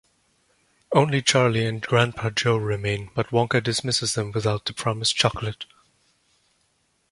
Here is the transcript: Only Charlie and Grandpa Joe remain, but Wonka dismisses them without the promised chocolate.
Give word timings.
Only 0.91 1.21
Charlie 1.21 1.67
and 1.67 1.79
Grandpa 1.79 2.31
Joe 2.31 2.57
remain, 2.57 3.11
but 3.13 3.27
Wonka 3.29 3.61
dismisses 3.61 4.15
them 4.15 4.31
without 4.31 4.65
the 4.65 4.73
promised 4.73 5.15
chocolate. 5.15 5.65